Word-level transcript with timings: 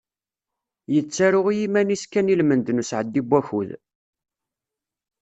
Yettaru 0.93 1.41
i 1.51 1.53
yiman-is 1.59 2.03
kan 2.11 2.31
i 2.33 2.35
lmend 2.39 2.67
n 2.71 2.81
usεeddi 2.81 3.21
n 3.25 3.27
wakud. 3.29 3.69